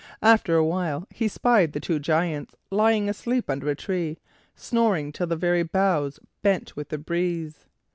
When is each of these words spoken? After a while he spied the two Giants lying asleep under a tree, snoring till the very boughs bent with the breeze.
After 0.23 0.55
a 0.55 0.65
while 0.65 1.05
he 1.11 1.27
spied 1.27 1.73
the 1.73 1.79
two 1.79 1.99
Giants 1.99 2.55
lying 2.71 3.07
asleep 3.07 3.51
under 3.51 3.69
a 3.69 3.75
tree, 3.75 4.17
snoring 4.55 5.11
till 5.11 5.27
the 5.27 5.35
very 5.35 5.61
boughs 5.61 6.19
bent 6.41 6.75
with 6.75 6.89
the 6.89 6.97
breeze. 6.97 7.67